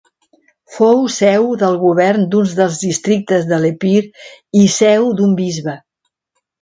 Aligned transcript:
Fou 0.75 1.01
seu 1.15 1.43
del 1.63 1.77
govern 1.83 2.25
d'un 2.35 2.49
dels 2.61 2.79
districtes 2.85 3.45
de 3.53 3.61
l'Epir 3.67 4.03
i 4.63 4.65
seu 4.79 5.11
d'un 5.21 5.37
bisbe. 5.43 5.77